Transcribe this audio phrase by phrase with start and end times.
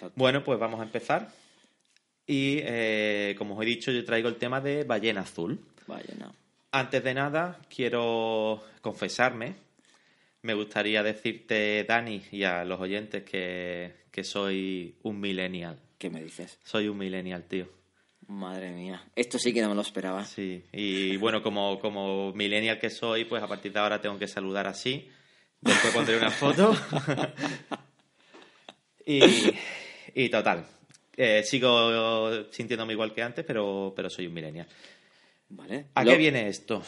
[0.00, 0.14] Exacto.
[0.16, 1.28] Bueno, pues vamos a empezar.
[2.26, 5.60] Y eh, como os he dicho, yo traigo el tema de ballena azul.
[6.18, 6.32] No.
[6.70, 9.56] Antes de nada, quiero confesarme.
[10.42, 15.78] Me gustaría decirte, Dani, y a los oyentes que, que soy un millennial.
[15.98, 16.58] ¿Qué me dices?
[16.62, 17.68] Soy un millennial, tío.
[18.28, 19.04] Madre mía.
[19.16, 20.24] Esto sí que no me lo esperaba.
[20.24, 24.28] Sí, y bueno, como, como millennial que soy, pues a partir de ahora tengo que
[24.28, 25.08] saludar así.
[25.60, 26.72] Después pondré una foto.
[29.04, 29.52] y,
[30.14, 30.66] y total.
[31.16, 34.66] eh, sigo sintiéndome igual que antes, pero, pero soy un millennial.
[35.50, 35.86] Vale.
[35.94, 36.82] ¿A Lo- qué viene esto?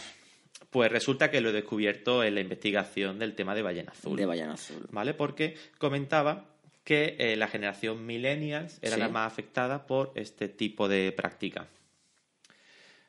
[0.70, 4.16] Pues resulta que lo he descubierto en la investigación del tema de ballena azul.
[4.16, 4.87] De Ballena Azul.
[4.91, 5.12] ¿Vale?
[5.12, 6.46] Porque comentaba
[6.82, 9.01] que eh, la generación millennials era Sí.
[9.01, 11.68] la más afectada por este tipo de práctica.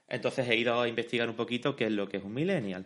[0.09, 2.85] Entonces he ido a investigar un poquito qué es lo que es un millennial.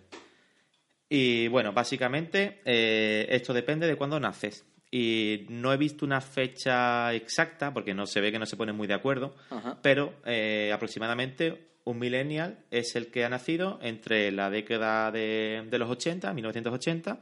[1.09, 4.63] Y bueno, básicamente eh, esto depende de cuándo naces.
[4.89, 8.75] Y no he visto una fecha exacta, porque no se ve que no se ponen
[8.75, 9.79] muy de acuerdo, Ajá.
[9.81, 15.77] pero eh, aproximadamente un millennial es el que ha nacido entre la década de, de
[15.79, 17.19] los 80, 1980,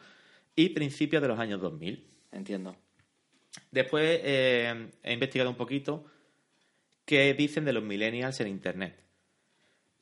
[0.56, 2.08] y principios de los años 2000.
[2.32, 2.76] Entiendo.
[3.72, 6.06] Después eh, he investigado un poquito
[7.06, 9.05] qué dicen de los millennials en Internet.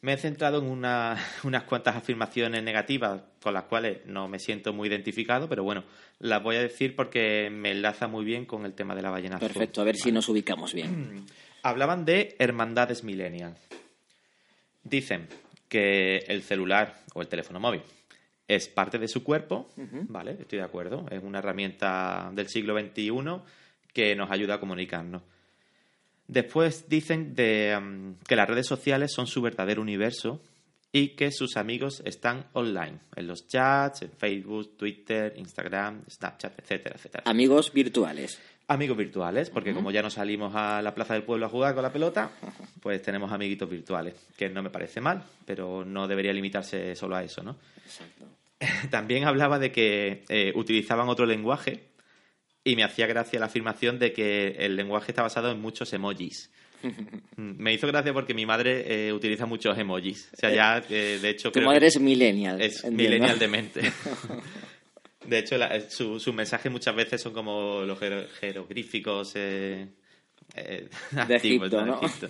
[0.03, 4.71] Me he centrado en una- unas cuantas afirmaciones negativas con las cuales no me siento
[4.73, 5.83] muy identificado, pero bueno,
[6.19, 9.37] las voy a decir porque me enlaza muy bien con el tema de la ballena
[9.37, 9.47] azul.
[9.47, 11.25] Perfecto, a ver si nos ubicamos bien.
[11.63, 13.57] Hablaban de hermandades millennials.
[14.83, 15.27] Dicen
[15.69, 17.81] que el celular o el teléfono móvil
[18.47, 19.69] es parte de su cuerpo,
[20.09, 20.31] ¿vale?
[20.39, 21.05] Estoy de acuerdo.
[21.09, 23.11] Es una herramienta del siglo XXI
[23.93, 25.21] que nos ayuda a comunicarnos.
[26.27, 30.41] Después dicen de, mm, que las redes sociales son su verdadero universo
[30.91, 36.95] y que sus amigos están online, en los chats, en Facebook, Twitter, Instagram, Snapchat, etcétera,
[36.95, 37.23] etcétera.
[37.25, 38.39] Amigos virtuales.
[38.67, 41.83] Amigos virtuales, porque como ya no salimos a la plaza del pueblo a jugar con
[41.83, 42.31] la pelota,
[42.81, 47.23] pues tenemos amiguitos virtuales, que no me parece mal, pero no debería limitarse solo a
[47.23, 47.57] eso, ¿no?
[47.83, 48.25] Exacto.
[48.89, 51.83] También hablaba de que eh, utilizaban otro lenguaje
[52.63, 56.49] y me hacía gracia la afirmación de que el lenguaje está basado en muchos emojis.
[57.37, 60.29] Me hizo gracia porque mi madre eh, utiliza muchos emojis.
[60.33, 62.61] O sea, ya, eh, de hecho, Tu creo madre que- es millennial.
[62.61, 62.97] es entiendo.
[63.03, 63.81] millennial de mente.
[65.25, 69.87] De hecho, la- su, sus mensajes muchas veces son como los jero- jeroglíficos eh,
[70.55, 70.89] eh,
[71.27, 72.05] De antiguos, Egipto.
[72.05, 72.29] Egipto.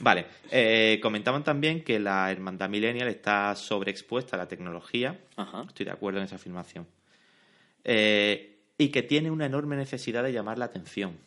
[0.00, 5.18] Vale, eh, comentaban también que la hermandad millennial está sobreexpuesta a la tecnología.
[5.36, 5.64] Ajá.
[5.66, 6.86] Estoy de acuerdo en esa afirmación.
[7.82, 11.18] Eh, y que tiene una enorme necesidad de llamar la atención.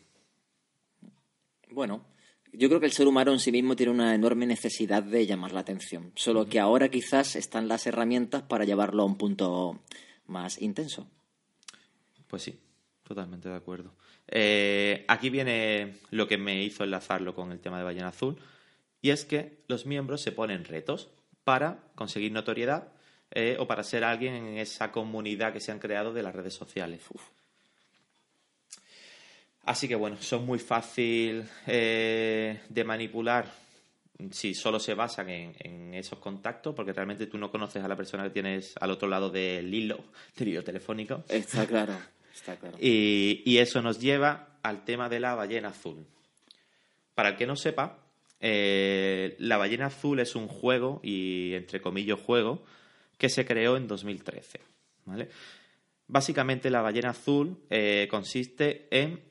[1.70, 2.04] Bueno,
[2.52, 5.52] yo creo que el ser humano en sí mismo tiene una enorme necesidad de llamar
[5.52, 6.12] la atención.
[6.14, 9.80] Solo que ahora quizás están las herramientas para llevarlo a un punto
[10.26, 11.08] más intenso.
[12.26, 12.58] Pues sí,
[13.02, 13.94] totalmente de acuerdo.
[14.26, 18.36] Eh, aquí viene lo que me hizo enlazarlo con el tema de Ballena Azul,
[19.00, 21.08] y es que los miembros se ponen retos
[21.44, 22.92] para conseguir notoriedad
[23.30, 26.54] eh, o para ser alguien en esa comunidad que se han creado de las redes
[26.54, 27.02] sociales.
[29.68, 33.52] Así que bueno, son muy fácil eh, de manipular
[34.30, 37.94] si solo se basan en, en esos contactos, porque realmente tú no conoces a la
[37.94, 40.04] persona que tienes al otro lado del hilo,
[40.38, 41.22] del hilo telefónico.
[41.28, 41.98] Está claro,
[42.34, 42.78] está claro.
[42.80, 46.06] Y, y eso nos lleva al tema de la ballena azul.
[47.14, 47.98] Para el que no sepa,
[48.40, 52.64] eh, la ballena azul es un juego, y entre comillas juego,
[53.18, 54.60] que se creó en 2013.
[55.04, 55.28] ¿vale?
[56.06, 59.27] Básicamente la ballena azul eh, consiste en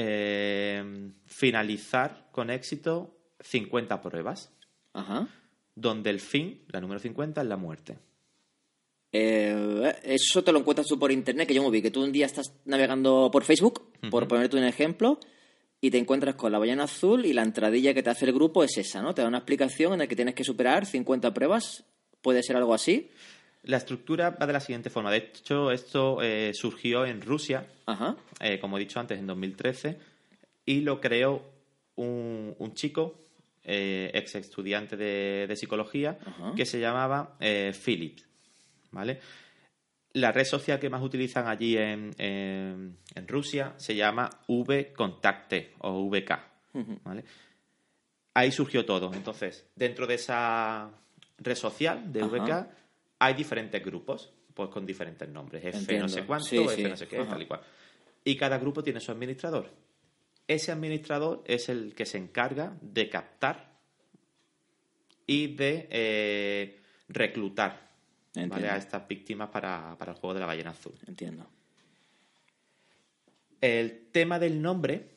[0.00, 4.52] eh, finalizar con éxito 50 pruebas,
[4.92, 5.28] Ajá.
[5.74, 7.98] donde el fin, la número 50, es la muerte.
[9.10, 12.12] Eh, eso te lo encuentras tú por internet, que yo me vi que tú un
[12.12, 15.18] día estás navegando por Facebook, por ponerte un ejemplo,
[15.80, 18.62] y te encuentras con la ballena azul y la entradilla que te hace el grupo
[18.62, 19.14] es esa, ¿no?
[19.14, 21.84] Te da una explicación en la que tienes que superar 50 pruebas.
[22.22, 23.10] ¿Puede ser algo así?
[23.68, 25.10] La estructura va de la siguiente forma.
[25.10, 28.16] De hecho, esto eh, surgió en Rusia Ajá.
[28.40, 29.98] eh, como he dicho antes, en 2013,
[30.64, 31.42] y lo creó
[31.96, 33.20] un, un chico,
[33.64, 36.54] eh, ex estudiante de, de psicología, Ajá.
[36.56, 38.18] que se llamaba Philip.
[38.90, 39.20] ¿Vale?
[40.14, 46.08] La red social que más utilizan allí en, en- en Rusia se llama VKontakte o
[46.08, 46.40] VK.
[47.04, 47.22] ¿vale?
[48.32, 49.12] Ahí surgió todo.
[49.12, 50.90] Entonces, dentro de esa
[51.38, 52.28] red social de Ajá.
[52.64, 52.66] VK
[53.18, 55.64] hay diferentes grupos, pues con diferentes nombres.
[55.64, 56.82] F no sé cuánto, Sí, F sí.
[56.84, 57.30] no sé qué, Ajá.
[57.30, 57.60] tal y cual.
[58.24, 59.70] Y cada grupo tiene su administrador.
[60.46, 63.76] Ese administrador es el que se encarga de captar
[65.26, 67.88] y de eh, reclutar
[68.34, 70.94] a estas víctimas para, para el juego de la ballena azul.
[71.06, 71.46] Entiendo.
[73.60, 75.10] El tema del nombre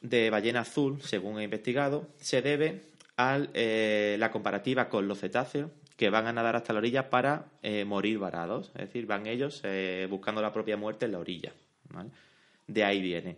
[0.00, 2.82] de ballena azul, según he investigado, se debe
[3.16, 7.50] a la comparativa con los cetáceos que van a nadar hasta la orilla para
[7.84, 8.72] morir varados.
[8.74, 9.62] Es decir, van ellos
[10.08, 11.52] buscando la propia muerte en la orilla.
[12.66, 13.36] De ahí viene.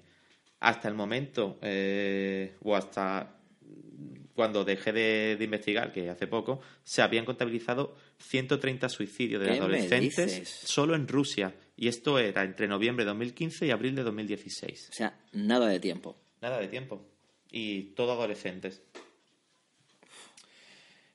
[0.60, 1.58] Hasta el momento,
[2.62, 3.34] o hasta
[4.32, 10.94] cuando dejé de, investigar, que hace poco, se habían contabilizado 130 suicidios de adolescentes solo
[10.94, 11.56] en Rusia.
[11.76, 14.88] Y esto era entre noviembre de 2015 y abril de 2016.
[14.88, 16.16] O sea, nada de tiempo.
[16.40, 17.04] Nada de tiempo.
[17.50, 18.82] Y todo adolescentes.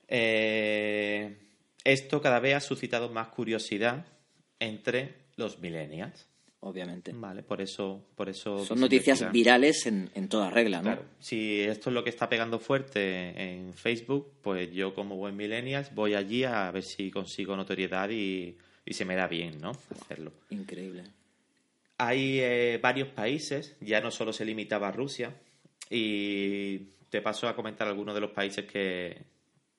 [0.08, 1.38] Eh,
[1.84, 4.06] esto cada vez ha suscitado más curiosidad
[4.60, 6.28] entre los millennials
[6.68, 7.12] obviamente.
[7.14, 8.08] Vale, por eso...
[8.16, 10.84] Por eso Son noticias virales en, en, toda regla, ¿no?
[10.84, 11.06] Claro.
[11.20, 15.94] Si esto es lo que está pegando fuerte en Facebook, pues yo como buen millennials
[15.94, 19.72] voy allí a ver si consigo notoriedad y, y se me da bien, ¿no?
[20.02, 20.32] Hacerlo.
[20.50, 21.04] Increíble.
[22.00, 25.34] Hay eh, varios países, ya no solo se limitaba a Rusia,
[25.90, 26.78] y
[27.10, 29.18] te paso a comentar algunos de los países que,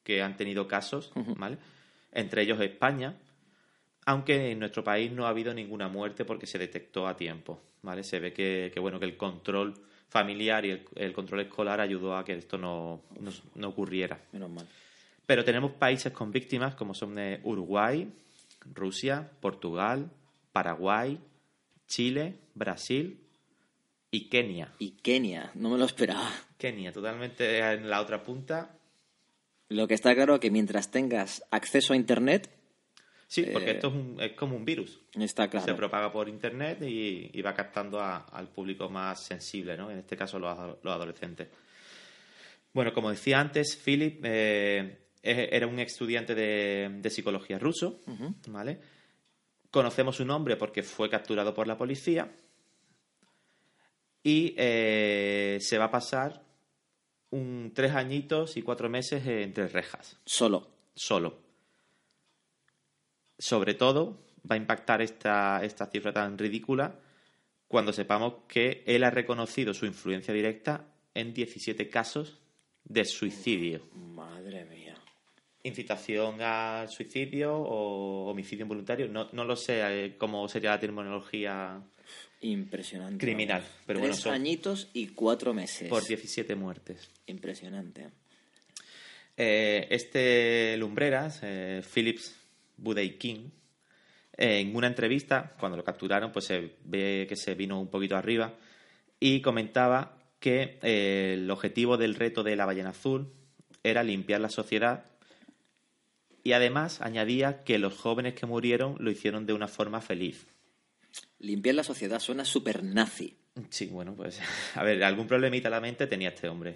[0.09, 1.59] que han tenido casos, ¿vale?
[2.13, 3.15] Entre ellos España,
[4.07, 8.03] aunque en nuestro país no ha habido ninguna muerte porque se detectó a tiempo, ¿vale?
[8.03, 9.75] Se ve que, bueno, que el control
[10.09, 13.03] familiar y el, control escolar ayudó a que esto no,
[13.63, 14.19] ocurriera.
[14.33, 14.67] Menos mal.
[15.27, 18.11] Pero tenemos países con víctimas como son Uruguay,
[18.75, 20.11] Rusia, Portugal,
[20.53, 21.19] Paraguay,
[21.87, 23.21] Chile, Brasil
[24.11, 24.73] y Kenia.
[24.79, 26.33] Y Kenia, no me lo esperaba.
[26.57, 28.78] Kenia, totalmente en la otra punta.
[29.69, 32.51] Lo que está claro es que mientras tengas acceso a Internet,
[33.29, 35.03] Sí, porque eh, esto es, como un virus.
[35.13, 35.67] Está claro.
[35.67, 39.91] Se propaga por internet y, va captando al público más sensible, ¿no?
[39.91, 41.49] En este caso los, adolescentes.
[42.73, 48.01] Bueno, como decía antes, Philip eh, era un estudiante de, psicología ruso,
[48.49, 48.81] ¿vale?
[49.71, 52.33] Conocemos su nombre porque fue capturado por la policía
[54.23, 56.48] y eh, se va a pasar
[57.31, 60.19] un tres añitos y cuatro meses entre rejas.
[60.25, 60.69] Solo.
[60.95, 61.49] Solo
[63.39, 64.19] sobre todo
[64.51, 66.99] va a impactar esta, esta cifra tan ridícula
[67.69, 72.39] cuando sepamos que él ha reconocido su influencia directa en 17 casos
[72.85, 73.83] de suicidio.
[73.95, 74.95] Madre mía.
[75.63, 81.83] Incitación al suicidio o homicidio involuntario, no, no lo sé eh, cómo sería la terminología
[82.41, 83.19] Impresionante.
[83.25, 83.65] criminal.
[83.87, 85.89] Pero Tres añitos y cuatro meses.
[85.89, 87.11] Por 17 muertes.
[87.27, 88.09] Impresionante.
[89.37, 92.35] Eh, este Lumbreras, eh, Phillips
[93.19, 93.51] King,
[94.37, 98.55] en una entrevista, cuando lo capturaron, pues se ve que se vino un poquito arriba
[99.19, 103.33] y comentaba que eh, el objetivo del reto de la ballena azul
[103.83, 105.05] era limpiar la sociedad
[106.45, 110.47] y además añadía que los jóvenes que murieron lo hicieron de una forma feliz.
[111.41, 113.37] Limpiar la sociedad suena súper nazi.
[113.71, 114.41] Sí, bueno, pues
[114.75, 116.75] a ver, algún problemita a la mente tenía este hombre.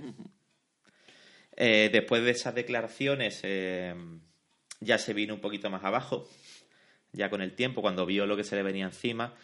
[1.57, 3.95] Eh, después de esas declaraciones, eh,
[4.81, 6.29] ya se vino un poquito más abajo,
[7.13, 9.35] ya con el tiempo, cuando vio lo que se le venía encima,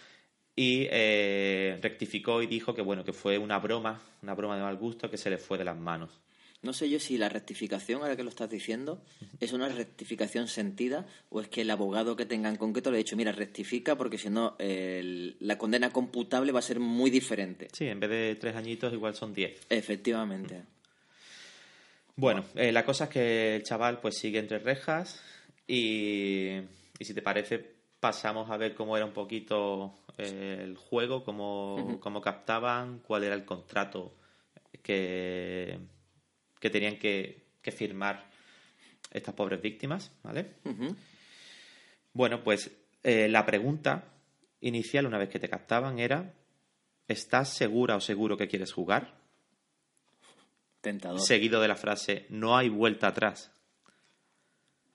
[0.56, 4.76] y eh, rectificó y dijo que bueno, que fue una broma, una broma de mal
[4.76, 6.20] gusto que se le fue de las manos.
[6.60, 9.00] No sé yo si la rectificación, ahora que lo estás diciendo,
[9.38, 12.98] es una rectificación sentida o es que el abogado que tenga en concreto le ha
[12.98, 17.68] dicho, mira, rectifica porque si no la condena computable va a ser muy diferente.
[17.72, 19.60] Sí, en vez de tres añitos igual son diez.
[19.68, 20.64] Efectivamente.
[22.18, 25.22] Bueno, eh, la cosa es que el chaval pues sigue entre rejas
[25.68, 26.58] y,
[27.00, 27.64] si te parece
[28.00, 33.44] pasamos a ver cómo era un poquito eh, el juego, cómo, captaban, cuál era el
[33.44, 34.16] contrato
[34.82, 35.78] que,
[36.60, 38.24] que tenían que, firmar
[39.10, 40.54] estas pobres víctimas, ¿vale?
[42.14, 42.70] Bueno, pues
[43.02, 44.04] eh, la pregunta
[44.62, 46.32] inicial una vez que te captaban era
[47.08, 49.18] ¿estás segura o seguro que quieres jugar?
[51.18, 53.50] Seguido de la frase, no hay vuelta atrás.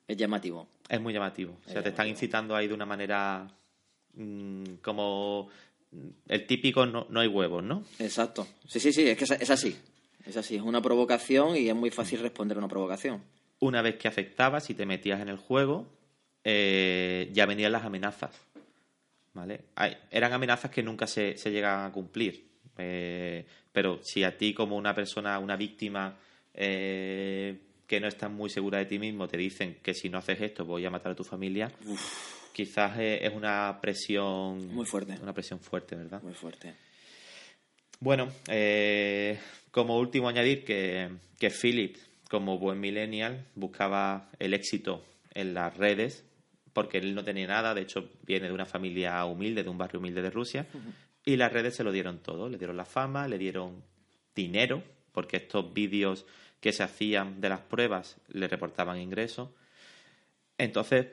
[0.08, 0.68] Es llamativo.
[0.90, 1.58] Es muy llamativo.
[1.66, 3.48] o sea, te están incitando ahí de una manera
[4.16, 5.50] mm, como
[6.28, 7.84] el típico no, no, hay huevos, ¿no?
[8.00, 8.48] Exacto.
[8.68, 9.78] Sí, sí, sí, es que es, así.
[10.26, 13.22] Es así, es una provocación y es muy fácil responder a una provocación.
[13.60, 15.88] Una vez que afectabas y te metías en el juego,
[16.44, 18.32] eh, ya venían las amenazas.
[19.34, 19.62] ¿Vale?
[20.12, 22.46] eran amenazas que nunca se, se llegan a cumplir.
[22.78, 26.16] Eh, pero si a ti como una persona, una víctima
[26.54, 30.40] eh, que no está muy segura de ti mismo, te dicen que si no haces
[30.40, 31.72] esto voy a matar a tu familia,
[32.54, 34.72] quizás es una presión...
[34.72, 35.18] Muy fuerte.
[35.20, 36.22] Una presión fuerte, ¿verdad?
[36.22, 36.76] Muy fuerte.
[38.00, 39.40] Bueno, eh,
[39.72, 41.10] como último añadir que,
[41.40, 41.98] que Philip,
[42.30, 46.24] como buen millennial, buscaba el éxito en las redes
[46.74, 50.00] porque él no tenía nada, de hecho viene de una familia humilde, de un barrio
[50.00, 50.66] humilde de Rusia,
[51.24, 53.84] y las redes se lo dieron todo, le dieron la fama, le dieron
[54.36, 54.82] dinero,
[55.12, 56.26] porque estos vídeos
[56.60, 59.50] que se hacían de las pruebas le reportaban ingresos.
[60.58, 61.08] Entonces,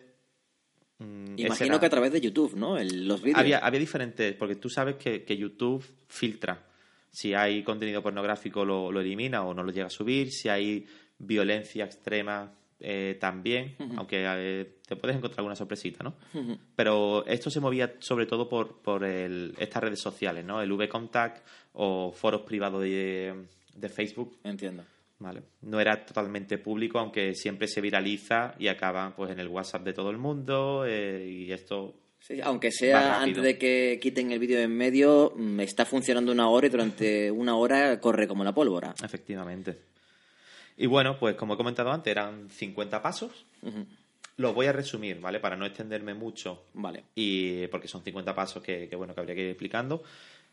[0.99, 2.79] mm, Imagino era- que a través de YouTube, ¿no?
[2.79, 3.39] El- los vídeos.
[3.41, 6.59] había, había diferentes, porque tú sabes que, que YouTube filtra.
[7.11, 10.31] Si hay contenido pornográfico lo, lo elimina o no lo llega a subir.
[10.31, 10.87] Si hay
[11.19, 16.15] violencia extrema eh, también, aunque eh, te puedes encontrar alguna sorpresita, ¿no?
[16.75, 20.63] Pero esto se movía sobre todo por, por el- estas redes sociales, ¿no?
[20.63, 23.35] El V-Contact o foros privados de,
[23.75, 24.85] de Facebook, Entiendo.
[25.19, 25.43] ¿vale?
[25.61, 29.93] No era totalmente público, aunque siempre se viraliza y acaba pues en el WhatsApp de
[29.93, 34.59] todo el mundo eh, y esto Sí, aunque sea antes de que quiten el vídeo
[34.59, 38.53] de en medio, mm, está funcionando una hora y durante una hora corre como la
[38.53, 38.95] pólvora.
[39.03, 39.79] Efectivamente.
[40.77, 43.45] Y bueno, pues como he comentado antes, eran 50 pasos.
[44.37, 45.41] Los voy a resumir, ¿vale?
[45.41, 46.65] Para no extenderme mucho.
[46.75, 47.05] Vale.
[47.15, 50.03] Y porque son 50 pasos que, que, bueno, que habría que ir explicando.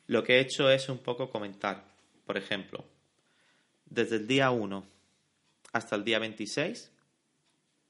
[0.08, 1.84] Lo que he hecho es un poco comentar,
[2.26, 2.84] por ejemplo,
[3.86, 4.84] desde el día 1
[5.74, 6.92] hasta el día 26,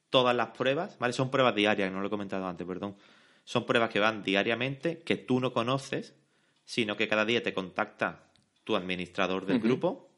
[0.09, 1.13] todas las pruebas, ¿vale?
[1.13, 2.95] Son pruebas diarias, no lo he comentado antes, perdón.
[3.47, 6.13] Son pruebas que van diariamente, que tú no conoces,
[6.65, 8.29] sino que cada día te contacta
[8.65, 10.09] tu administrador del grupo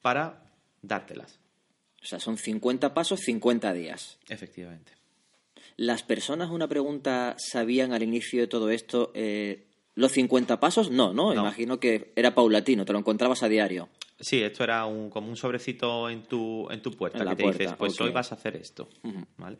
[0.00, 0.44] para
[0.80, 1.40] dártelas.
[2.00, 4.20] O sea, son 50 pasos, 50 días.
[4.28, 4.92] Efectivamente.
[5.76, 9.66] ¿Las personas, una pregunta, sabían al inicio de todo esto eh,
[9.96, 10.88] los 50 pasos?
[10.88, 11.40] No, no, No.
[11.40, 13.88] Imagino que era paulatino, te lo encontrabas a diario.
[14.20, 17.42] Sí, esto era un, como un sobrecito en tu, en tu puerta En que te
[17.42, 18.88] puerta, dices, pues hoy vas a hacer esto.
[19.36, 19.58] ¿Vale?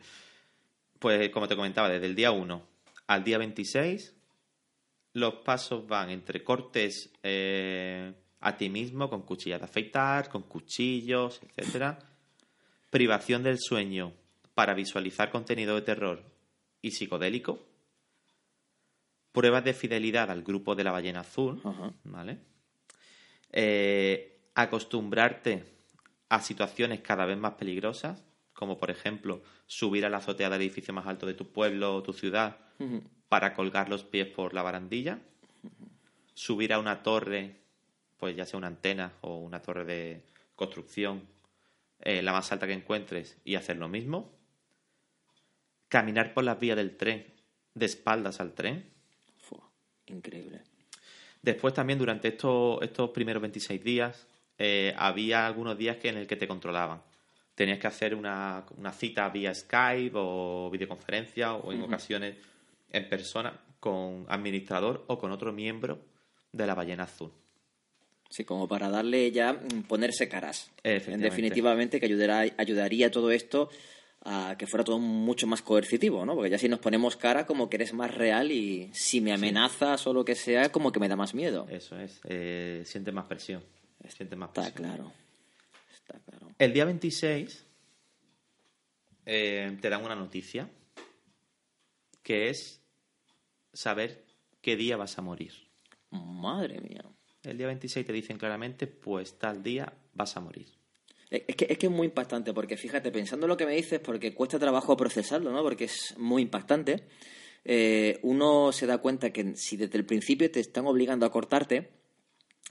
[0.99, 2.78] Pues como te comentaba, desde el día 1
[3.09, 4.13] al día 26,
[5.13, 11.41] los pasos van entre cortes eh, a ti mismo con cuchillas de afeitar, con cuchillos,
[11.57, 11.97] etcétera,
[12.91, 14.13] privación del sueño
[14.53, 16.23] para visualizar contenido de terror
[16.83, 17.65] y psicodélico,
[19.31, 21.59] pruebas de fidelidad al grupo de la ballena azul.
[22.03, 22.37] ¿vale?
[23.51, 25.63] Eh, acostumbrarte
[26.29, 28.23] a situaciones cada vez más peligrosas,
[28.53, 32.03] como por ejemplo subir a la azotea del edificio más alto de tu pueblo o
[32.03, 32.68] tu ciudad
[33.27, 35.19] para colgar los pies por la barandilla,
[36.33, 37.55] subir a una torre,
[38.17, 40.23] pues ya sea una antena o una torre de
[40.55, 41.27] construcción,
[42.01, 44.31] eh, la más alta que encuentres y hacer lo mismo,
[45.89, 47.25] caminar por las vías del tren
[47.73, 48.85] de espaldas al tren,
[50.07, 50.61] increíble.
[51.41, 56.27] Después también durante estos, estos primeros 26 días eh, había algunos días que en el
[56.27, 57.01] que te controlaban.
[57.55, 62.35] Tenías que hacer una, una cita vía Skype o videoconferencia o en ocasiones
[62.91, 65.99] en persona con administrador o con otro miembro
[66.51, 67.31] de la ballena azul.
[68.29, 70.71] Sí, como para darle ya, mm, ponerse caras.
[70.83, 73.69] En definitivamente que ayudará, ayudaría todo esto
[74.23, 76.35] a que fuera todo mucho más coercitivo, ¿no?
[76.35, 80.05] Porque ya si nos ponemos cara como que eres más real y si me amenazas
[80.05, 81.65] o lo que sea, como que me da más miedo.
[81.69, 83.63] Eso es, eh, sientes más presión.
[84.07, 84.83] Sientes más Está presión.
[84.83, 85.13] claro.
[85.91, 86.51] Está claro.
[86.59, 87.65] El día 26
[89.25, 90.69] eh, te dan una noticia
[92.23, 92.81] que es
[93.73, 94.25] saber
[94.61, 95.53] qué día vas a morir.
[96.11, 97.03] Madre mía.
[97.43, 100.67] El día 26 te dicen claramente, pues tal día vas a morir.
[101.29, 104.33] Es que, es que es muy impactante, porque fíjate, pensando lo que me dices, porque
[104.33, 105.61] cuesta trabajo procesarlo, ¿no?
[105.61, 107.07] Porque es muy impactante.
[107.65, 111.89] eh, uno se da cuenta que si desde el principio te están obligando a cortarte,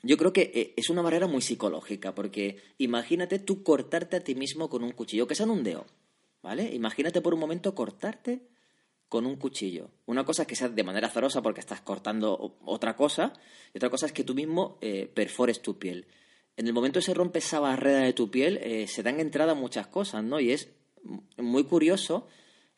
[0.02, 4.35] yo creo que eh, es una barrera muy psicológica, porque imagínate tú cortarte a ti
[4.35, 5.87] mismo con un cuchillo, que sea en un dedo,
[6.43, 6.75] ¿vale?
[6.75, 8.49] Imagínate por un momento cortarte
[9.08, 9.90] con un cuchillo.
[10.06, 13.32] Una cosa es que sea de manera azarosa porque estás cortando otra cosa,
[13.72, 16.06] y otra cosa es que tú mismo eh, perfores tu piel.
[16.56, 19.54] En el momento que se rompe esa barrera de tu piel, eh, se dan entrada
[19.54, 20.40] muchas cosas, ¿no?
[20.40, 20.68] Y es
[21.36, 22.26] muy curioso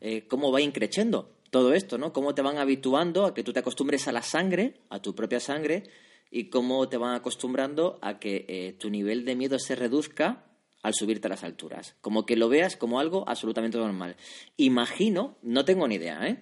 [0.01, 2.13] eh, cómo va increciendo todo esto, ¿no?
[2.13, 5.41] Cómo te van habituando a que tú te acostumbres a la sangre, a tu propia
[5.41, 5.85] sangre,
[6.31, 10.50] y cómo te van acostumbrando a que tu nivel de miedo se reduzca
[10.83, 11.97] al subirte a las alturas.
[12.01, 14.17] Como que lo veas como algo absolutamente normal.
[14.57, 16.39] Imagino, no tengo ni idea, ¿eh?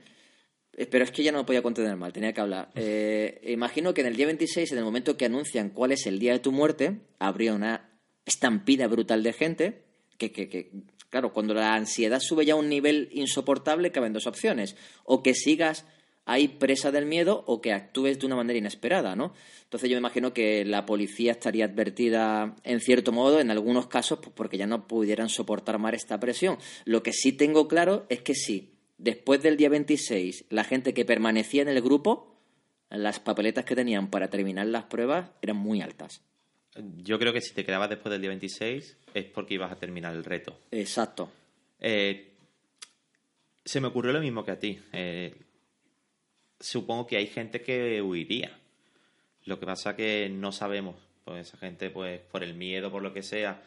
[0.72, 2.70] Eh, Pero es que ya no me podía contener mal, tenía que hablar.
[2.74, 6.18] Eh, imagino que en el día 26, en el momento que anuncian cuál es el
[6.18, 7.90] día de tu muerte, habría una
[8.24, 9.82] estampida brutal de gente
[10.18, 10.70] que, que, que,
[11.10, 14.76] claro, cuando la ansiedad sube ya a un nivel insoportable, caben dos opciones.
[15.04, 15.84] O que sigas
[16.28, 19.32] ahí presa del miedo o que actúes de una manera inesperada, ¿no?
[19.64, 24.18] Entonces yo me imagino que la policía estaría advertida en cierto modo en algunos casos
[24.20, 26.58] pues, porque ya no pudieran soportar más esta presión.
[26.84, 31.06] Lo que sí tengo claro es que sí, después del día 26, la gente que
[31.06, 32.36] permanecía en el grupo,
[32.90, 36.22] las papeletas que tenían para terminar las pruebas eran muy altas.
[36.98, 40.14] Yo creo que si te quedabas después del día 26 es porque ibas a terminar
[40.14, 40.60] el reto.
[40.70, 41.30] Exacto.
[41.80, 42.34] Eh,
[43.64, 44.78] se me ocurrió lo mismo que a ti.
[44.92, 45.34] Eh,
[46.60, 48.56] supongo que hay gente que huiría.
[49.44, 53.12] Lo que pasa que no sabemos, Pues esa gente, pues por el miedo, por lo
[53.12, 53.62] que sea,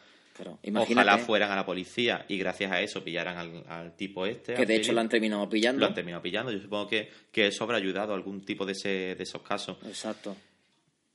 [0.74, 4.54] ojalá fueran a la policía y gracias a eso pillaran al, al tipo este.
[4.54, 5.80] que de hecho lo han terminado pillando.
[5.80, 6.52] Lo han terminado pillando.
[6.52, 9.76] Yo supongo que, que eso habrá ayudado a algún tipo de, ese, de esos casos.
[9.86, 10.36] Exacto.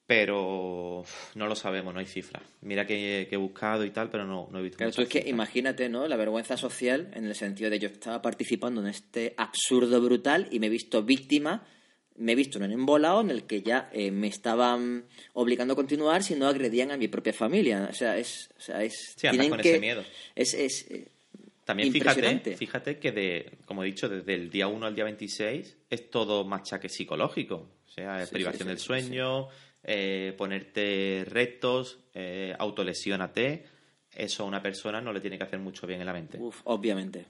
[0.08, 1.04] Pero
[1.36, 2.42] no lo sabemos, no hay cifras.
[2.62, 5.10] Mira que, que he buscado y tal, pero no, no he visto tú muchas es
[5.10, 5.34] que cifras.
[5.34, 6.08] imagínate, ¿no?
[6.08, 10.60] La vergüenza social en el sentido de yo estaba participando en este absurdo brutal y
[10.60, 11.68] me he visto víctima,
[12.16, 15.76] me he visto en un embolado en el que ya eh, me estaban obligando a
[15.76, 17.88] continuar si no agredían a mi propia familia.
[17.92, 18.50] O sea, es...
[18.58, 20.04] O sea, es Sí, andas tienen con que- ese miedo.
[20.36, 21.10] Es, es, eh,
[21.66, 25.78] También fíjate, fíjate que, de, como he dicho, desde el día 1 al día 26
[25.90, 27.72] es todo machaque psicológico.
[27.86, 29.48] O sea, es Sí, privación sí, del sueño,
[29.84, 33.66] eh, ponerte retos, eh, autolesiónate.
[34.14, 36.38] Eso a una persona no le tiene que hacer mucho bien en la mente.
[36.40, 37.26] uf, obviamente.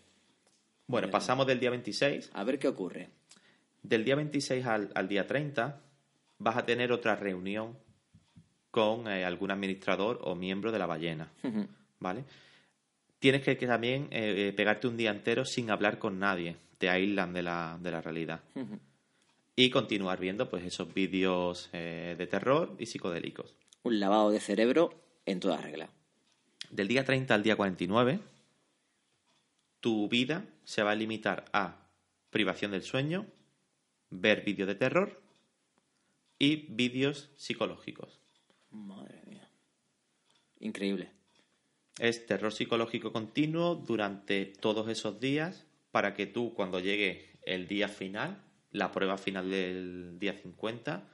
[0.87, 2.31] Bueno, pasamos del día 26.
[2.33, 3.09] A ver qué ocurre.
[3.83, 5.81] Del día 26 al, al día 30
[6.39, 7.77] vas a tener otra reunión
[8.71, 11.31] con eh, algún administrador o miembro de la ballena.
[11.99, 12.23] ¿Vale?
[13.19, 16.55] Tienes que, que también eh, pegarte un día entero sin hablar con nadie.
[16.77, 18.41] Te aíslan de la, de la realidad.
[19.59, 23.55] Y continuar viendo pues esos vídeos eh, de terror y psicodélicos.
[23.81, 24.93] Un lavado de cerebro
[25.25, 25.89] en toda regla.
[26.69, 28.19] Del día 30 al día 49,
[29.79, 31.89] tu vida se va a limitar a
[32.29, 33.25] privación del sueño,
[34.11, 35.19] ver vídeos de terror
[36.37, 38.19] y vídeos psicológicos.
[38.69, 39.49] Madre mía.
[40.59, 41.09] Increíble.
[41.97, 47.87] Es terror psicológico continuo durante todos esos días para que tú cuando llegue el día
[47.87, 51.07] final, la prueba final del día 50,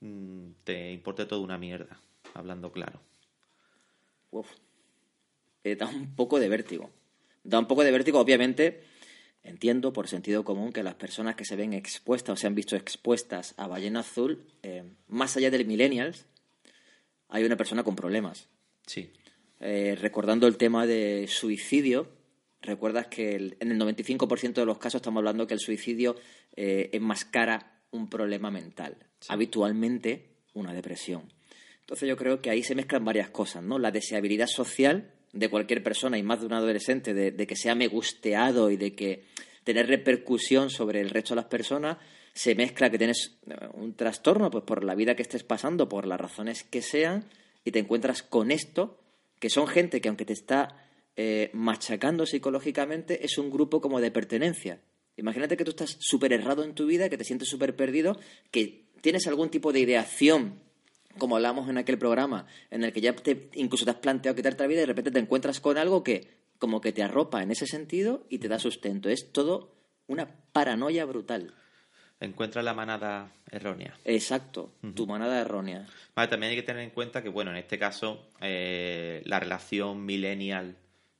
[0.00, 2.00] mm, te importe toda una mierda,
[2.34, 3.00] hablando claro.
[4.30, 4.48] Uf.
[5.64, 6.90] Eh, da un poco de vértigo.
[7.42, 8.82] Da un poco de vértigo, obviamente.
[9.42, 12.76] Entiendo por sentido común que las personas que se ven expuestas o se han visto
[12.76, 16.26] expuestas a ballena azul, eh, más allá del millennials,
[17.28, 18.48] hay una persona con problemas.
[18.86, 19.12] Sí,
[19.60, 22.08] Eh, recordando el tema de suicidio,
[22.62, 26.16] recuerdas que el- en el 95% de los casos estamos hablando que el suicidio
[26.56, 28.96] eh, enmascara un problema mental,
[29.28, 31.32] habitualmente una depresión.
[31.80, 33.78] Entonces yo creo que ahí se mezclan varias cosas, ¿no?
[33.78, 37.74] La deseabilidad social de cualquier persona y más de un adolescente de, de que sea
[37.74, 39.24] me gusteado y de que
[39.64, 41.96] tener repercusión sobre el resto de las personas
[42.34, 46.06] se mezcla que tienes eh, un trastorno pues por la vida que estés pasando, por
[46.06, 47.24] las razones que sean
[47.64, 48.98] y te encuentras con esto
[49.40, 50.87] que son gente que aunque te está
[51.20, 54.78] eh, machacando psicológicamente, es un grupo como de pertenencia.
[55.16, 58.20] Imagínate que tú estás súper errado en tu vida, que te sientes súper perdido,
[58.52, 60.60] que tienes algún tipo de ideación,
[61.18, 64.62] como hablamos en aquel programa, en el que ya te, incluso te has planteado quitarte
[64.62, 66.28] la vida y de repente te encuentras con algo que
[66.60, 69.08] como que te arropa en ese sentido y te da sustento.
[69.08, 69.74] Es todo
[70.06, 71.52] una paranoia brutal.
[72.20, 73.98] encuentra la manada errónea.
[74.04, 75.84] Exacto, tu manada errónea.
[76.14, 80.06] Vale, también hay que tener en cuenta que, bueno, en este caso, eh, la relación
[80.06, 80.76] millennial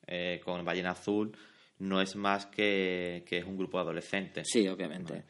[0.09, 1.37] eh, con Ballena Azul
[1.81, 4.49] no es más que, que es un grupo de adolescentes.
[4.51, 5.23] Sí, obviamente.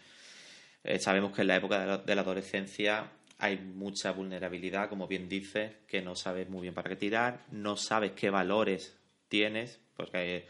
[0.83, 5.07] Eh, sabemos que en la época de la, de la adolescencia hay mucha vulnerabilidad, como
[5.07, 8.97] bien dices, que no sabes muy bien para qué tirar, no sabes qué valores
[9.29, 10.47] tienes, porque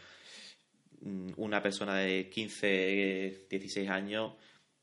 [1.01, 4.33] mm, una persona de 15, 16 años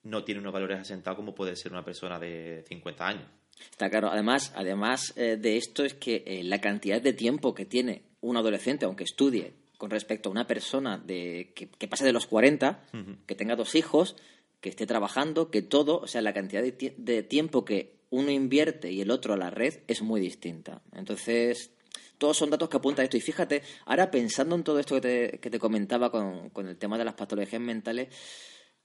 [0.03, 3.29] no tiene unos valores asentados como puede ser una persona de 50 años.
[3.71, 4.11] Está claro.
[4.11, 8.85] Además, además eh, de esto es que la cantidad de tiempo que tiene un adolescente,
[8.85, 12.83] aunque estudie, con respecto a una persona de, que, que pase de los 40,
[13.27, 14.17] que tenga dos hijos,
[14.61, 18.31] que esté trabajando, que todo, o sea, la cantidad de, tie- de tiempo que uno
[18.31, 20.81] invierte y el otro a la red es muy distinta.
[20.95, 21.71] Entonces,
[22.19, 23.17] todos son datos que apuntan a esto.
[23.19, 26.77] Y fíjate, ahora pensando en todo esto que te, que te comentaba con, con el
[26.79, 28.09] tema de las patologías mentales,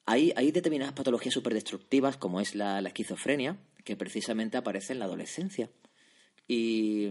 [0.06, 5.00] hay, hay determinadas patologías súper destructivas, como es la, la esquizofrenia, que precisamente aparece en
[5.00, 5.70] la adolescencia.
[6.48, 7.08] Y,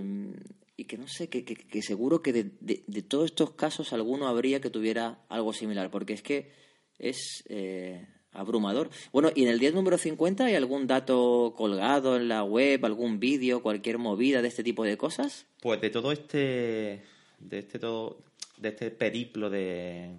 [0.81, 3.93] y que no sé, que, que- que seguro que de, de- de todos estos casos
[3.93, 6.51] alguno habría que tuviera algo similar, porque es que
[6.99, 8.91] es eh, abrumador.
[9.13, 13.21] Bueno, y en el día número 50 hay algún dato colgado en la web, algún
[13.21, 15.47] vídeo, cualquier movida de este tipo de cosas.
[15.61, 17.03] Pues de todo este,
[17.39, 18.23] de este todo,
[18.57, 20.15] de este periplo de,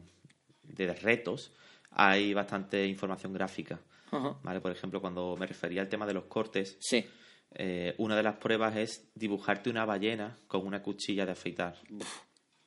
[0.63, 1.51] de retos,
[1.91, 3.79] hay bastante información gráfica.
[4.43, 4.59] ¿Vale?
[4.59, 7.05] Por ejemplo, cuando me refería al tema de los cortes, Sí.
[7.55, 11.75] Eh, una de las pruebas es dibujarte una ballena con una cuchilla de afeitar.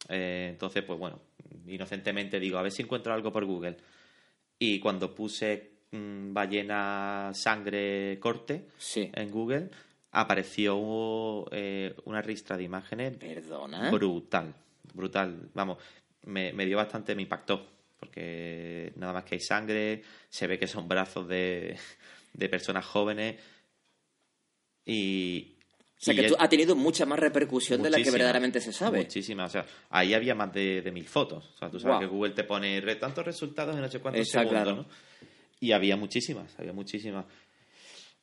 [0.08, 1.20] Eh, entonces, pues bueno,
[1.66, 3.76] inocentemente digo, a ver si encuentro algo por Google.
[4.58, 9.10] Y cuando puse mm, ballena sangre corte Sí.
[9.14, 9.70] en Google,
[10.12, 13.90] apareció eh, una ristra de imágenes Perdona.
[13.90, 14.54] brutal,
[14.92, 15.48] brutal.
[15.54, 15.78] Vamos,
[16.24, 17.66] me, me dio bastante, me impactó,
[17.98, 21.76] porque nada más que hay sangre, se ve que son brazos de,
[22.32, 23.36] de personas jóvenes
[24.86, 25.54] y,
[25.96, 28.98] O sea, que tú- ha tenido mucha más repercusión de la que verdaderamente se sabe.
[28.98, 29.44] Muchísima.
[29.46, 31.50] O sea, ahí había más de, de mil fotos.
[31.54, 34.40] O sea, tú sabes que Google te pone tantos resultados en no sé cuántos Está
[34.40, 34.76] segundos, claro.
[34.82, 34.86] ¿no?
[35.60, 37.24] Y había muchísimas, había muchísimas.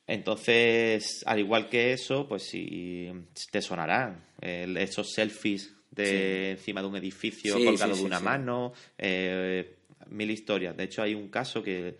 [0.06, 3.08] Entonces, al igual que eso, pues sí,
[3.50, 8.72] te sonarán esos selfies de encima de un edificio Sí, colgado sí, de una mano,
[8.98, 9.76] eh,
[10.08, 10.76] mil historias.
[10.76, 11.96] De hecho, hay un caso que,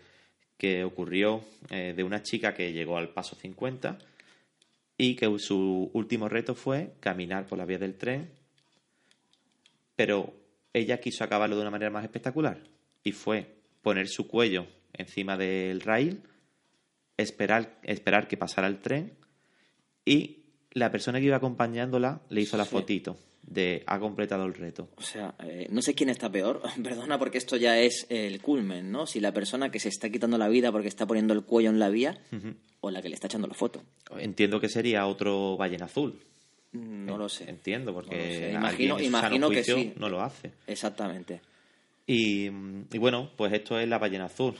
[0.57, 3.97] que ocurrió eh, de una chica que llegó al paso 50
[4.97, 8.31] y que su último reto fue caminar por la vía del tren,
[9.95, 10.33] pero
[10.73, 12.61] ella quiso acabarlo de una manera más espectacular
[13.03, 16.21] y fue poner su cuello encima del rail,
[17.17, 19.13] esperar, esperar que pasara el tren
[20.05, 24.89] y la persona que iba acompañándola le hizo la fotito de ha completado el reto.
[24.97, 28.91] O sea, eh, no sé quién está peor, perdona, porque esto ya es el culmen,
[28.91, 29.05] ¿no?
[29.05, 31.79] Si la persona que se está quitando la vida porque está poniendo el cuello en
[31.79, 32.17] la vía
[32.81, 33.81] o la que le está echando la foto.
[34.17, 36.19] Entiendo que sería otro ballena azul.
[36.71, 37.49] Mm, No lo sé.
[37.49, 39.93] Entiendo, porque No Imagino- imagino que sí.
[39.97, 40.51] no lo hace.
[40.67, 41.41] Exactamente.
[42.07, 44.55] Y, y bueno, pues esto es la ballena azul.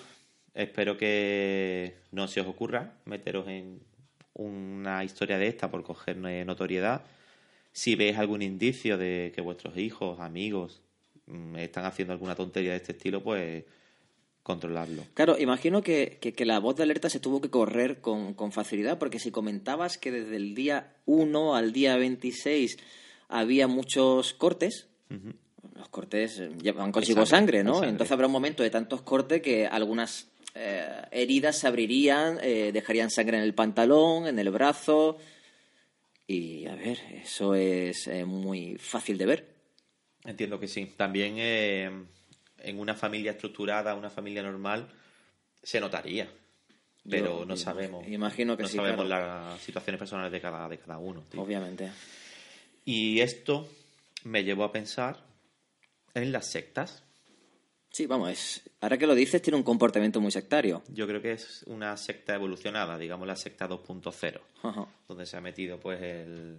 [0.53, 3.79] Espero que no se os ocurra meteros en
[4.35, 7.01] una historia de esta por coger notoriedad.
[7.73, 10.81] Si veis algún indicio de que vuestros hijos, amigos,
[11.27, 13.65] mm, están haciendo alguna tontería de este estilo, pues
[14.43, 15.03] controlarlo.
[15.13, 18.51] Claro, imagino que, que- que la voz de alerta se tuvo que correr con, con
[18.51, 22.77] facilidad, porque si comentabas que desde el día 1 al día 26
[23.29, 24.87] había muchos cortes,
[25.75, 27.75] los cortes eh, llevan consigo sangre, ¿no?
[27.75, 27.89] sangre.
[27.89, 33.09] Entonces habrá un momento de tantos cortes que algunas eh, heridas se abrirían, eh, dejarían
[33.09, 35.17] sangre en el pantalón, en el brazo.
[36.27, 39.53] Y a ver, eso es eh, muy fácil de ver.
[40.23, 40.93] Entiendo que sí.
[40.95, 41.91] También eh,
[42.59, 44.87] en una familia estructurada, una familia normal,
[45.61, 46.29] se notaría.
[47.09, 48.07] Pero Yo no sabemos.
[48.07, 49.49] imagino que no sí, sabemos claro.
[49.49, 51.25] las situaciones personales de cada, de cada uno.
[51.29, 51.41] tío.
[51.41, 51.91] Obviamente.
[52.85, 53.67] Y esto
[54.23, 55.19] me llevó a pensar
[56.13, 57.03] en las sectas.
[57.95, 60.81] Sí, vamos, es, ahora que lo dices, tiene un comportamiento muy sectario.
[60.87, 64.87] Yo creo que es una secta evolucionada, digamos la secta 2.0, Ajá.
[65.07, 66.57] donde se ha metido pues el,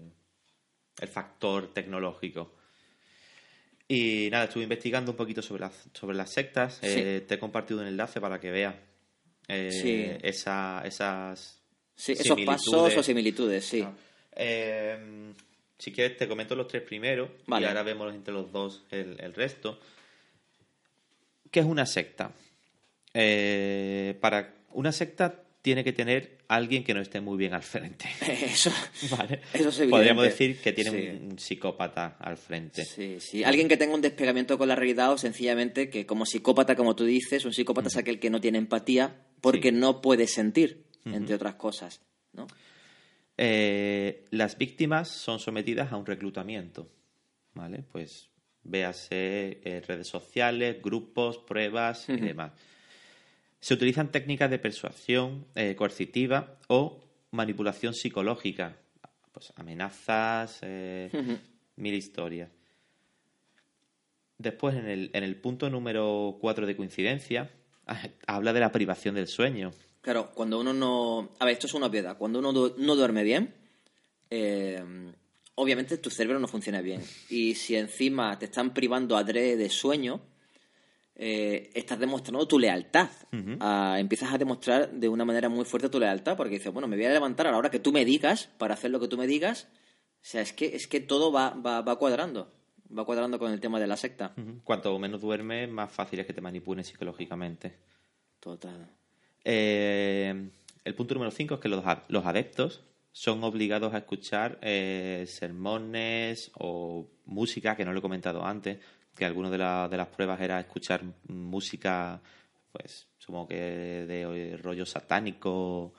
[1.01, 2.53] el factor tecnológico.
[3.89, 6.75] Y nada, estuve investigando un poquito sobre las, sobre las sectas.
[6.81, 6.87] Sí.
[6.89, 8.77] Eh, te he compartido un enlace para que veas
[9.49, 10.27] eh, Sí.
[10.27, 11.61] esa- esas
[11.97, 13.85] Sí, esos pasos o similitudes, sí.
[14.37, 15.33] Eh,
[15.79, 17.67] si quieres, te comento los tres primeros Vale.
[17.67, 19.81] y ahora vemos entre los dos el, el resto.
[21.55, 22.33] ¿Qué es una secta?
[23.15, 28.07] Eh, para una secta tiene que tener alguien que no esté muy bien al frente.
[28.27, 28.73] Eso,
[29.17, 29.41] ¿vale?
[29.53, 29.89] eso es.
[29.89, 31.09] Podríamos decir que tiene Sí.
[31.23, 32.85] un, psicópata al frente.
[32.85, 33.45] Sí, sí.
[33.45, 37.05] Alguien que tenga un despegamiento con la realidad o sencillamente que como psicópata, como tú
[37.05, 39.77] dices, un psicópata es aquel que no tiene empatía porque Sí.
[39.77, 42.01] no puede sentir, entre otras cosas,
[42.33, 42.49] ¿no?
[43.39, 46.89] Eh, las víctimas son sometidas a un reclutamiento,
[47.55, 47.85] ¿vale?
[47.93, 48.29] Pues
[48.65, 52.53] véase eh, redes sociales, grupos, pruebas y demás.
[53.61, 57.01] Se utilizan técnicas de persuasión eh, coercitiva o
[57.31, 58.77] manipulación psicológica,
[59.33, 61.11] pues amenazas, eh,
[61.77, 62.51] mil historias.
[64.39, 67.51] Después, en el, en el punto número 4 de coincidencia,
[68.27, 69.73] habla de la privación del sueño.
[70.01, 71.31] Claro, cuando uno no...
[71.39, 72.19] A ver, esto es una obviedad.
[72.19, 73.55] Cuando uno no duerme bien,
[74.29, 74.83] eh,
[75.57, 77.03] obviamente tu cerebro no funciona bien.
[77.29, 80.23] Y si encima te están privando adrede de sueño,
[81.17, 83.09] eh, estás demostrando tu lealtad.
[83.61, 86.97] Ah, empiezas a demostrar de una manera muy fuerte tu lealtad, porque dices, bueno, me
[86.97, 89.17] voy a levantar a la hora que tú me digas, para hacer lo que tú
[89.17, 89.69] me digas.
[89.73, 92.53] O sea, es que, es que todo va, va, va cuadrando.
[92.97, 94.35] Va cuadrando con el tema de la secta.
[94.63, 97.79] Cuanto menos duermes, más fácil es que te manipulen psicológicamente.
[98.41, 98.89] Total.
[99.45, 100.51] Eh,
[100.85, 102.83] el punto número 5 es que los, los adeptos
[103.17, 108.79] son obligados a escuchar eh, sermones o música, que no lo he comentado antes,
[109.17, 112.21] que alguna de, la- de las pruebas era escuchar música,
[112.73, 115.95] pues supongo que de rollo satánico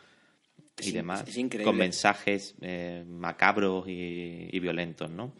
[0.81, 1.23] y demás,
[1.63, 5.31] con mensajes eh, macabros y, y violentos, ¿no?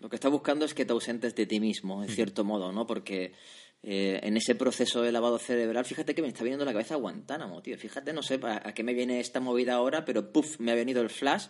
[0.00, 2.86] Lo que estás buscando es que te ausentes de ti mismo, en cierto modo, ¿no?
[2.88, 3.34] Porque
[3.82, 6.96] eh, en ese proceso de lavado cerebral, fíjate que me está viniendo a la cabeza
[6.96, 7.78] Guantánamo, tío.
[7.78, 10.74] Fíjate, no sé a, a qué me viene esta movida ahora, pero puff, me ha
[10.74, 11.46] venido el flash.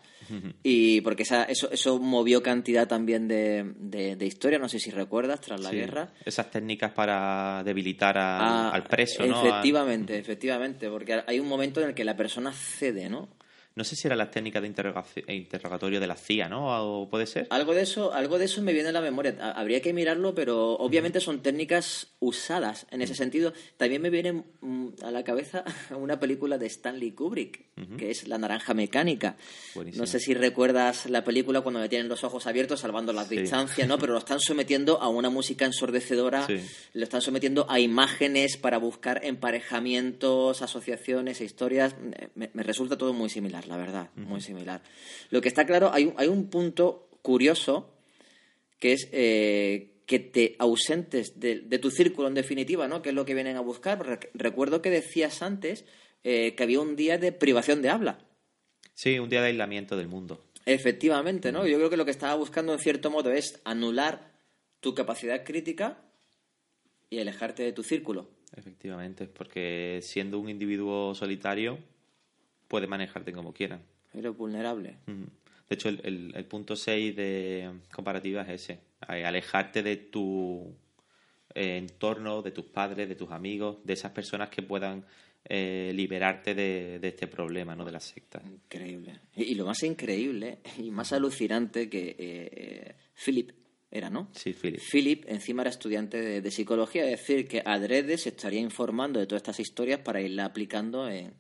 [0.63, 4.91] Y porque esa- eso, eso movió cantidad también de, de, de historia, no sé si
[4.91, 6.13] recuerdas, tras la Sí, guerra.
[6.25, 9.35] Esas técnicas para debilitar al, Ah, al preso, ¿no?
[9.41, 13.29] A- Efectivamente, efectivamente, porque hay un momento en el que la persona cede, ¿no?
[13.81, 17.01] No sé si eran las técnicas de interrogaci- interrogatorio de la CIA, ¿no?
[17.01, 17.47] ¿O puede ser?
[17.49, 19.35] Algo de eso, algo de eso me viene a la memoria.
[19.41, 23.55] Ha- Habría que mirarlo, pero obviamente son técnicas usadas en ese sentido.
[23.79, 25.65] También me viene mm, a la cabeza
[25.97, 29.37] una película de Stanley Kubrick, que es La Naranja Mecánica.
[29.75, 30.03] Buenísimo.
[30.03, 33.39] No sé si recuerdas la película cuando me tienen los ojos abiertos, salvando las Sí.
[33.39, 33.97] distancias, ¿no?
[33.99, 36.59] Pero lo están sometiendo a una música ensordecedora, Sí.
[36.93, 41.95] lo están sometiendo a imágenes para buscar emparejamientos, asociaciones e historias.
[42.35, 44.83] Me, me resulta todo muy similar, la verdad, muy similar.
[45.31, 47.95] Lo que está claro, hay, un- hay un punto curioso
[48.79, 53.01] que es eh, que te ausentes de, de tu círculo en definitiva, ¿no?
[53.01, 53.99] Que es lo que vienen a buscar.
[54.05, 55.85] Rec- Recuerdo que decías antes
[56.25, 58.19] eh, que había un día de privación de habla.
[58.95, 60.45] Sí, un día de aislamiento del mundo.
[60.67, 61.67] Efectivamente, ¿no?
[61.67, 64.33] Yo creo que lo que estaba buscando en cierto modo es anular
[64.81, 66.03] tu capacidad crítica
[67.09, 68.29] y alejarte de tu círculo.
[68.57, 71.79] Efectivamente, porque siendo un individuo solitario,
[72.71, 73.81] puede manejarte como quiera.
[74.15, 74.97] Eres vulnerable.
[75.07, 80.73] De hecho, el, el- el punto 6 de comparativa es ese, alejarte de tu
[81.55, 85.05] eh, entorno, de tus padres, de tus amigos, de esas personas que puedan
[85.45, 87.85] eh, liberarte de, de este problema, ¿no?
[87.85, 88.41] De la secta.
[88.47, 89.21] Increíble.
[89.35, 93.51] Y, y lo más increíble y más alucinante que eh, eh, Philip
[93.91, 94.29] era, ¿no?
[94.33, 94.81] Sí, Philip.
[94.81, 99.27] Philip encima era estudiante de, de psicología, es decir, que adrede se estaría informando de
[99.27, 101.35] todas estas historias para irla aplicando en...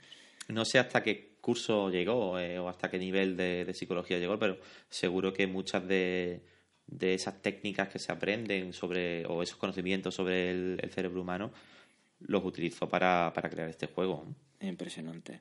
[0.52, 4.38] No sé hasta qué curso llegó eh, o hasta qué nivel de, de psicología llegó,
[4.38, 4.58] pero
[4.88, 6.42] seguro que muchas de,
[6.86, 11.52] de esas técnicas que se aprenden sobre, o esos conocimientos sobre el, el cerebro humano,
[12.20, 14.26] los utilizó para, para crear este juego.
[14.60, 15.40] Impresionante,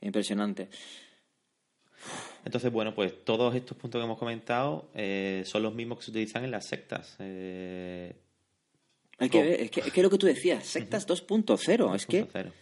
[0.00, 0.68] impresionante.
[2.44, 6.10] Entonces, bueno, pues todos estos puntos que hemos comentado eh, son los mismos que se
[6.10, 7.16] utilizan en las sectas.
[7.18, 8.14] Eh,
[9.18, 12.26] Hay que ver, es que, es que lo que tú decías, sectas 2.0, es que
[12.28, 12.52] 2.0.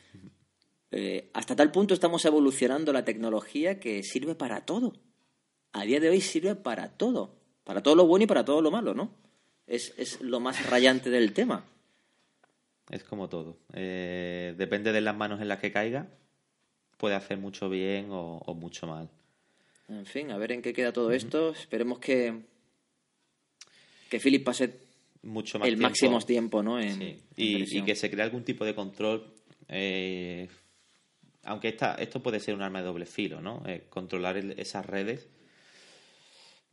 [0.90, 4.92] eh, hasta tal punto estamos evolucionando la tecnología que sirve para todo.
[5.72, 8.70] A día de hoy sirve para todo, para todo lo bueno y para todo lo
[8.70, 9.10] malo, ¿no?
[9.66, 11.64] Es, es lo más rayante del tema.
[12.90, 13.58] Es como todo.
[13.74, 16.06] Eh, depende de las manos en las que caiga,
[16.96, 19.10] puede hacer mucho bien o, o mucho mal.
[19.88, 21.50] En fin, a ver en qué queda todo esto.
[21.50, 22.42] Esperemos que,
[24.08, 24.72] que Philip pase
[25.22, 25.88] Mucho más el tiempo.
[25.88, 26.80] máximo tiempo, ¿no?
[26.80, 27.04] En, Sí.
[27.04, 29.34] en Y, y que se cree algún tipo de control.
[29.68, 30.48] eh,
[31.46, 33.62] aunque esta, esto puede ser un arma de doble filo, ¿no?
[33.66, 35.28] Eh, controlar esas redes.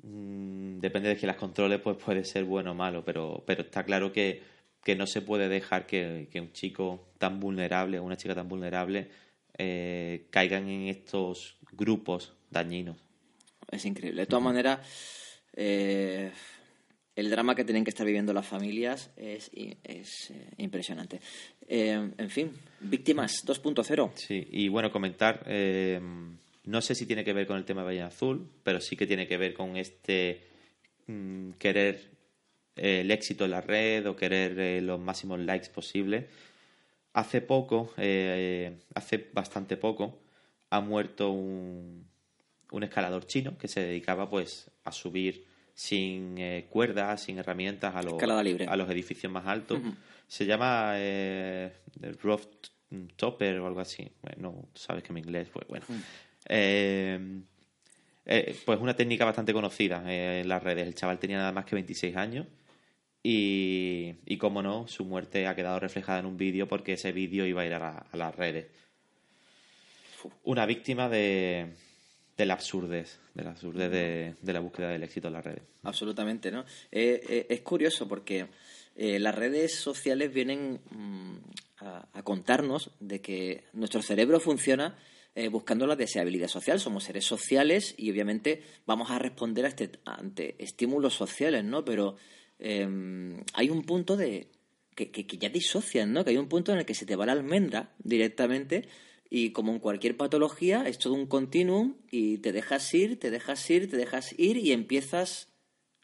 [0.03, 3.83] mm, depende de que las controles, pues puede ser bueno o malo, pero, pero está
[3.83, 4.41] claro que,
[4.83, 9.09] que no se puede dejar que, que un chico tan vulnerable una chica tan vulnerable
[9.57, 12.97] eh, caigan en estos grupos dañinos.
[13.69, 14.21] Es increíble.
[14.21, 14.79] De todas maneras,
[15.55, 16.31] eh,
[17.15, 19.75] el drama que tienen que estar viviendo las familias es, eh,
[20.57, 21.21] impresionante.
[21.67, 24.11] Eh, en fin, víctimas 2.0.
[24.15, 25.99] Sí, y bueno, comentar, eh,
[26.65, 29.05] no sé si tiene que ver con el tema de Ballena Azul, pero sí que
[29.05, 30.41] tiene que ver con este
[31.07, 32.11] mm, querer
[32.75, 36.25] el éxito en la red o querer los máximos likes posibles.
[37.13, 40.23] Hace poco, hace bastante poco,
[40.71, 42.07] ha muerto un,
[42.71, 48.01] un escalador chino que se dedicaba pues a subir sin eh, cuerdas, sin herramientas a
[48.03, 48.13] los,
[48.69, 49.79] a los edificios más altos.
[50.27, 51.71] Se llama eh,
[52.21, 52.45] Roof
[53.15, 54.07] Topper o algo así.
[54.21, 55.85] Bueno, sabes que mi inglés, pues bueno.
[56.47, 57.19] Eh,
[58.25, 60.87] eh, pues una técnica bastante conocida en las redes.
[60.87, 62.47] El chaval tenía nada más que 26 años
[63.21, 67.45] y, y como no, su muerte ha quedado reflejada en un vídeo porque ese vídeo
[67.45, 68.67] iba a ir a, la- a las redes.
[70.43, 71.73] Una víctima de,
[72.37, 75.63] de la absurdez, de la absurdez de, de la búsqueda del éxito en las redes.
[75.83, 76.61] Absolutamente, ¿no?
[76.91, 78.47] Eh, eh, es curioso porque
[78.95, 81.37] eh, las redes sociales vienen mm,
[81.79, 84.97] a, a contarnos de que nuestro cerebro funciona
[85.35, 86.79] eh, buscando la deseabilidad social.
[86.79, 91.83] Somos seres sociales y obviamente vamos a responder a este, ante estímulos sociales, ¿no?
[91.83, 92.17] Pero
[92.59, 92.87] eh,
[93.53, 94.47] hay un punto de
[94.95, 96.23] que, que, que ya disocian, ¿no?
[96.23, 98.87] Que hay un punto en el que se te va la almendra directamente
[99.35, 103.67] y como en cualquier patología es todo un continuum y te dejas ir, te dejas
[103.67, 105.51] ir, te dejas ir y empiezas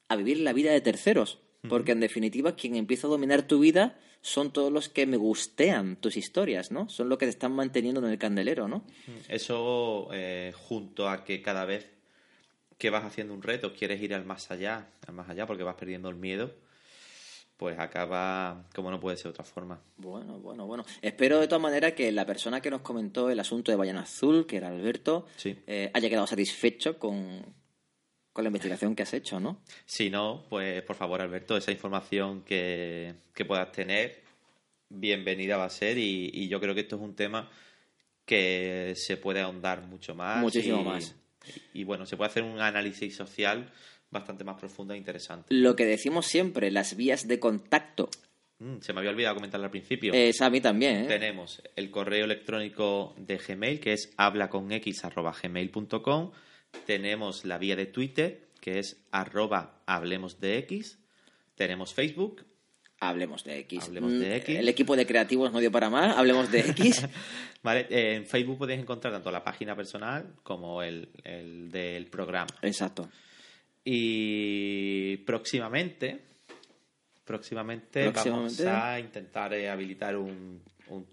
[0.08, 1.38] a vivir la vida de terceros.
[1.70, 5.98] Porque en definitiva quien empieza a dominar tu vida son todos los que me gustean
[5.98, 6.90] tus historias, ¿no?
[6.90, 8.84] Son los que te están manteniendo en el candelero, ¿no?
[9.28, 11.88] Eso eh, junto a que cada vez
[12.80, 15.76] que vas haciendo un reto quieres ir al más allá, al más allá porque vas
[15.76, 16.56] perdiendo el miedo,
[17.60, 19.82] pues acaba como no puede ser de otra forma.
[19.98, 20.86] Bueno, bueno, bueno.
[21.02, 24.48] Espero de todas maneras que la persona que nos comentó el asunto de Ballena Azul,
[24.48, 25.58] que era Alberto, Sí.
[25.68, 27.44] eh, haya quedado satisfecho con,
[28.32, 29.62] con la investigación que has hecho, ¿no?
[29.86, 34.24] Si no, pues por favor, Alberto, esa información que, que puedas tener,
[34.88, 37.50] bienvenida va a ser y, y yo creo que esto es un tema
[38.26, 40.40] que se puede ahondar mucho más.
[40.42, 41.16] Muchísimo y- más.
[41.74, 43.70] Y, bueno, se puede hacer un análisis social
[44.12, 45.54] bastante más profundo e interesante.
[45.54, 48.10] Lo que decimos siempre, las vías de contacto.
[48.60, 50.14] Mm, se me había olvidado comentarlo al principio.
[50.14, 51.08] Es a mí también, ¿eh?
[51.08, 56.32] Tenemos el correo electrónico de Gmail, que es hablaconx.gmail.com.
[56.86, 61.00] Tenemos la vía de Twitter, que es arroba hablemos de X.
[61.56, 62.46] Tenemos Facebook.
[63.02, 63.86] Hablemos de X.
[63.86, 64.60] Hablemos de X.
[64.60, 66.18] El equipo de creativos no dio para más.
[66.18, 67.08] Hablemos de X.
[67.64, 72.48] Vale, en Facebook podéis encontrar tanto la página personal como el, el del programa.
[72.62, 73.10] Exacto.
[73.84, 76.20] Y próximamente,
[77.26, 78.64] próximamente, Próximamente.
[78.66, 81.06] vamos a intentar eh, habilitar un, un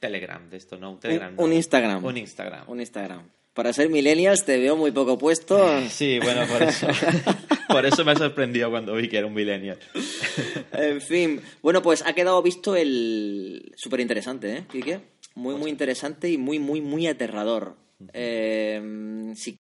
[0.00, 1.30] Telegram de esto, no un Telegram.
[1.30, 1.42] Un- no.
[1.44, 2.04] un Instagram.
[2.04, 2.64] Un Instagram.
[2.68, 3.22] Un Instagram.
[3.54, 5.58] Para ser millennials te veo muy poco puesto.
[5.88, 6.86] Sí, bueno, por eso,
[7.68, 9.78] por eso me sorprendió cuando vi que era un millennial.
[10.72, 11.40] En fin.
[11.62, 13.72] Bueno, pues ha quedado visto el...
[13.76, 15.00] Súper interesante, ¿eh, Quique?
[15.34, 17.76] Muy, muy interesante y muy, muy, muy aterrador.
[18.14, 19.58] Eh, si